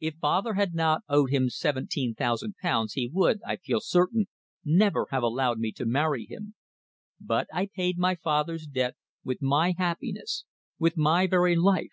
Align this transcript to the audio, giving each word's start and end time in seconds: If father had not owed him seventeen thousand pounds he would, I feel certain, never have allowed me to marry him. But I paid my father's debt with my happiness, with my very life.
If 0.00 0.16
father 0.16 0.54
had 0.54 0.74
not 0.74 1.02
owed 1.08 1.30
him 1.30 1.48
seventeen 1.48 2.16
thousand 2.16 2.56
pounds 2.60 2.94
he 2.94 3.06
would, 3.12 3.38
I 3.46 3.54
feel 3.54 3.78
certain, 3.80 4.26
never 4.64 5.06
have 5.12 5.22
allowed 5.22 5.60
me 5.60 5.70
to 5.74 5.86
marry 5.86 6.26
him. 6.28 6.56
But 7.20 7.46
I 7.52 7.66
paid 7.66 7.96
my 7.96 8.16
father's 8.16 8.66
debt 8.66 8.96
with 9.22 9.40
my 9.40 9.74
happiness, 9.78 10.44
with 10.80 10.96
my 10.96 11.28
very 11.28 11.54
life. 11.54 11.92